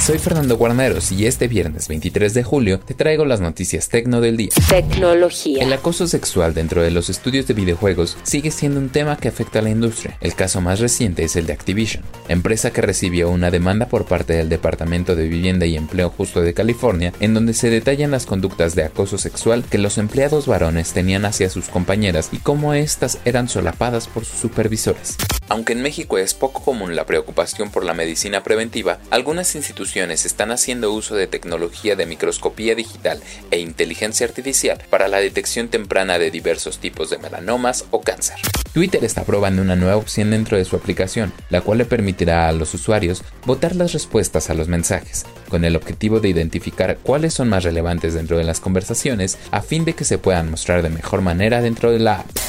Soy 0.00 0.18
Fernando 0.18 0.58
Guarneros 0.58 1.12
y 1.12 1.26
este 1.26 1.48
viernes 1.48 1.88
23 1.88 2.34
de 2.34 2.44
julio 2.44 2.78
te 2.78 2.92
traigo 2.92 3.24
las 3.24 3.40
noticias 3.40 3.88
tecno 3.88 4.20
del 4.20 4.36
día. 4.36 4.50
Tecnología. 4.68 5.62
El 5.62 5.72
acoso 5.72 6.06
sexual 6.06 6.52
dentro 6.52 6.82
de 6.82 6.90
los 6.90 7.08
estudios 7.08 7.46
de 7.46 7.54
videojuegos 7.54 8.18
sigue 8.22 8.50
siendo 8.50 8.80
un 8.80 8.90
tema 8.90 9.16
que 9.16 9.28
afecta 9.28 9.60
a 9.60 9.62
la 9.62 9.70
industria. 9.70 10.18
El 10.20 10.34
caso 10.34 10.60
más 10.60 10.80
reciente 10.80 11.24
es 11.24 11.36
el 11.36 11.46
de 11.46 11.54
Activision, 11.54 12.04
empresa 12.28 12.70
que 12.70 12.82
recibió 12.82 13.30
una 13.30 13.50
demanda 13.50 13.86
por 13.86 14.04
parte 14.04 14.34
del 14.34 14.50
Departamento 14.50 15.16
de 15.16 15.26
Vivienda 15.26 15.64
y 15.64 15.76
Empleo 15.76 16.10
Justo 16.10 16.42
de 16.42 16.52
California, 16.52 17.14
en 17.20 17.32
donde 17.32 17.54
se 17.54 17.70
detallan 17.70 18.10
las 18.10 18.26
conductas 18.26 18.74
de 18.74 18.84
acoso 18.84 19.16
sexual 19.16 19.64
que 19.64 19.78
los 19.78 19.96
empleados 19.96 20.46
varones 20.46 20.92
tenían 20.92 21.24
hacia 21.24 21.48
sus 21.48 21.68
compañeras 21.68 22.28
y 22.32 22.38
cómo 22.38 22.74
éstas 22.74 23.18
eran 23.24 23.48
solapadas 23.48 24.06
por 24.08 24.26
sus 24.26 24.38
supervisores. 24.38 25.16
Aunque 25.54 25.72
en 25.72 25.82
México 25.82 26.18
es 26.18 26.34
poco 26.34 26.64
común 26.64 26.96
la 26.96 27.06
preocupación 27.06 27.70
por 27.70 27.84
la 27.84 27.94
medicina 27.94 28.42
preventiva, 28.42 28.98
algunas 29.12 29.54
instituciones 29.54 30.26
están 30.26 30.50
haciendo 30.50 30.92
uso 30.92 31.14
de 31.14 31.28
tecnología 31.28 31.94
de 31.94 32.06
microscopía 32.06 32.74
digital 32.74 33.22
e 33.52 33.60
inteligencia 33.60 34.26
artificial 34.26 34.82
para 34.90 35.06
la 35.06 35.18
detección 35.18 35.68
temprana 35.68 36.18
de 36.18 36.32
diversos 36.32 36.78
tipos 36.78 37.08
de 37.08 37.18
melanomas 37.18 37.84
o 37.92 38.00
cáncer. 38.00 38.34
Twitter 38.72 39.04
está 39.04 39.22
probando 39.22 39.62
una 39.62 39.76
nueva 39.76 39.96
opción 39.96 40.32
dentro 40.32 40.56
de 40.56 40.64
su 40.64 40.74
aplicación, 40.74 41.32
la 41.50 41.60
cual 41.60 41.78
le 41.78 41.84
permitirá 41.84 42.48
a 42.48 42.52
los 42.52 42.74
usuarios 42.74 43.22
votar 43.46 43.76
las 43.76 43.92
respuestas 43.92 44.50
a 44.50 44.54
los 44.54 44.66
mensajes, 44.66 45.24
con 45.48 45.64
el 45.64 45.76
objetivo 45.76 46.18
de 46.18 46.30
identificar 46.30 46.98
cuáles 47.00 47.32
son 47.32 47.48
más 47.48 47.62
relevantes 47.62 48.14
dentro 48.14 48.38
de 48.38 48.42
las 48.42 48.58
conversaciones 48.58 49.38
a 49.52 49.62
fin 49.62 49.84
de 49.84 49.92
que 49.92 50.04
se 50.04 50.18
puedan 50.18 50.50
mostrar 50.50 50.82
de 50.82 50.90
mejor 50.90 51.20
manera 51.20 51.60
dentro 51.60 51.92
de 51.92 52.00
la 52.00 52.16
app. 52.16 52.43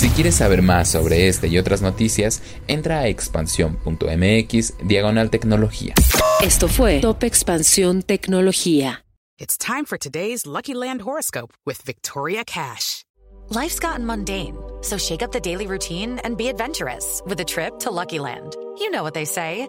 Si 0.00 0.08
quieres 0.08 0.36
saber 0.36 0.62
más 0.62 0.88
sobre 0.88 1.28
este 1.28 1.48
y 1.48 1.58
otras 1.58 1.82
noticias, 1.82 2.40
entra 2.68 3.00
a 3.00 3.08
expansión.mx 3.08 4.72
diagonal 4.82 5.28
tecnología. 5.28 5.92
Esto 6.40 6.68
fue 6.68 7.00
Top 7.00 7.22
Expansión 7.22 8.02
Tecnología. 8.02 9.04
It's 9.38 9.58
time 9.58 9.84
for 9.84 9.98
today's 9.98 10.46
Lucky 10.46 10.72
Land 10.72 11.02
horoscope 11.02 11.52
with 11.66 11.82
Victoria 11.84 12.46
Cash. 12.46 13.04
Life's 13.50 13.78
gotten 13.78 14.06
mundane, 14.06 14.56
so 14.80 14.96
shake 14.96 15.22
up 15.22 15.32
the 15.32 15.40
daily 15.40 15.66
routine 15.66 16.18
and 16.24 16.34
be 16.34 16.48
adventurous 16.48 17.20
with 17.26 17.38
a 17.40 17.44
trip 17.44 17.78
to 17.80 17.90
Lucky 17.90 18.18
Land. 18.18 18.56
You 18.78 18.90
know 18.90 19.02
what 19.02 19.12
they 19.12 19.26
say. 19.26 19.68